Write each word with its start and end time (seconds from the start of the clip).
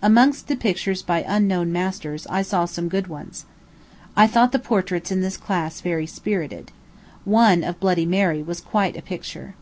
Amongst 0.00 0.46
the 0.46 0.54
pictures 0.54 1.02
by 1.02 1.24
unknown 1.26 1.72
masters 1.72 2.24
I 2.30 2.42
saw 2.42 2.66
some 2.66 2.86
good 2.86 3.08
ones. 3.08 3.46
I 4.16 4.28
thought 4.28 4.52
the 4.52 4.60
portraits 4.60 5.10
in 5.10 5.22
this 5.22 5.36
class 5.36 5.80
very 5.80 6.06
spirited. 6.06 6.70
One 7.24 7.64
of 7.64 7.80
Bloody 7.80 8.06
Mary 8.06 8.44
was 8.44 8.60
quite 8.60 8.96
a 8.96 9.02
picture. 9.02 9.56